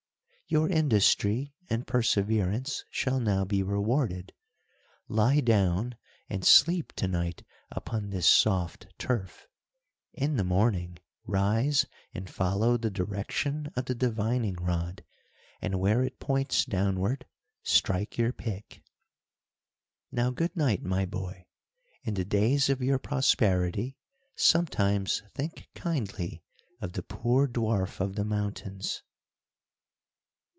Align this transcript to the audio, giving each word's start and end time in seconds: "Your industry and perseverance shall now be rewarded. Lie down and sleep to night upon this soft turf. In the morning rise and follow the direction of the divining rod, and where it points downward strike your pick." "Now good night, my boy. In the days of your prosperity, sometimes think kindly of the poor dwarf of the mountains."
"Your 0.47 0.67
industry 0.67 1.53
and 1.69 1.87
perseverance 1.87 2.83
shall 2.89 3.21
now 3.21 3.45
be 3.45 3.63
rewarded. 3.63 4.33
Lie 5.07 5.39
down 5.39 5.95
and 6.29 6.43
sleep 6.43 6.91
to 6.97 7.07
night 7.07 7.45
upon 7.71 8.09
this 8.09 8.27
soft 8.27 8.87
turf. 8.97 9.47
In 10.11 10.35
the 10.35 10.43
morning 10.43 10.97
rise 11.23 11.85
and 12.13 12.29
follow 12.29 12.75
the 12.75 12.91
direction 12.91 13.71
of 13.77 13.85
the 13.85 13.95
divining 13.95 14.55
rod, 14.55 15.05
and 15.61 15.79
where 15.79 16.03
it 16.03 16.19
points 16.19 16.65
downward 16.65 17.25
strike 17.63 18.17
your 18.17 18.33
pick." 18.33 18.83
"Now 20.11 20.31
good 20.31 20.53
night, 20.57 20.83
my 20.83 21.05
boy. 21.05 21.45
In 22.03 22.15
the 22.15 22.25
days 22.25 22.67
of 22.69 22.81
your 22.81 22.99
prosperity, 22.99 23.95
sometimes 24.35 25.23
think 25.33 25.69
kindly 25.75 26.43
of 26.81 26.91
the 26.91 27.03
poor 27.03 27.47
dwarf 27.47 28.01
of 28.01 28.17
the 28.17 28.25
mountains." 28.25 29.01